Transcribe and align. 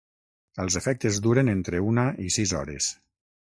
Els 0.63 0.77
efectes 0.79 1.19
duren 1.25 1.51
entre 1.53 1.83
una 1.93 2.07
i 2.25 2.33
sis 2.39 2.55
hores. 2.63 2.89